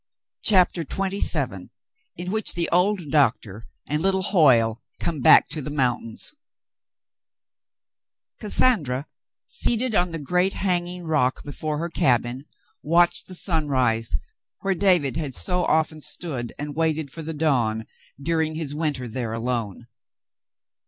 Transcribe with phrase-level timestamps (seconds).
[0.41, 1.69] CHAPTER XXVII
[2.17, 6.33] IN WHICH THE OLD DOCTOR AND LITTLE HOYLE COME BACK TO THE MOUNTAINS
[8.39, 9.05] Cassandra,
[9.45, 12.45] seated on the great hanging rock before her cabin,
[12.81, 14.15] watched the sunrise
[14.61, 17.85] where David had so often stood and waited for the dawn
[18.19, 19.85] during his winter there alone.